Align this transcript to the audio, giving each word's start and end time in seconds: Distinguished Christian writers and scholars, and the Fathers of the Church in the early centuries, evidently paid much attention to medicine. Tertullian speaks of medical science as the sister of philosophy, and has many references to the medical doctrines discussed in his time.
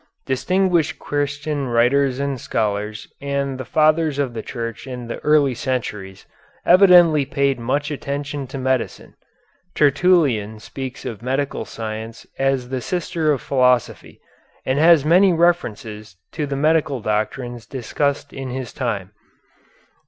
Distinguished 0.25 0.97
Christian 0.97 1.67
writers 1.67 2.19
and 2.19 2.41
scholars, 2.41 3.07
and 3.21 3.59
the 3.59 3.63
Fathers 3.65 4.17
of 4.17 4.33
the 4.33 4.41
Church 4.41 4.87
in 4.87 5.05
the 5.05 5.19
early 5.19 5.53
centuries, 5.53 6.25
evidently 6.65 7.23
paid 7.23 7.59
much 7.59 7.91
attention 7.91 8.47
to 8.47 8.57
medicine. 8.57 9.13
Tertullian 9.75 10.59
speaks 10.59 11.05
of 11.05 11.21
medical 11.21 11.65
science 11.65 12.25
as 12.39 12.69
the 12.69 12.81
sister 12.81 13.31
of 13.31 13.43
philosophy, 13.43 14.19
and 14.65 14.79
has 14.79 15.05
many 15.05 15.33
references 15.33 16.15
to 16.31 16.47
the 16.47 16.55
medical 16.57 16.99
doctrines 16.99 17.67
discussed 17.67 18.33
in 18.33 18.49
his 18.49 18.73
time. 18.73 19.11